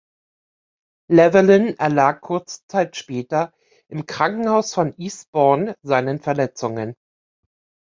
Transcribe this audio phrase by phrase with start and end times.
[1.11, 3.53] Llewelyn erlag kurze Zeit später
[3.87, 6.95] im Krankenhaus von Eastbourne seinen Verletzungen.